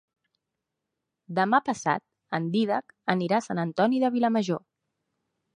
[1.41, 2.03] Demà passat
[2.39, 4.65] en Dídac anirà a Sant Antoni de Vilamajor.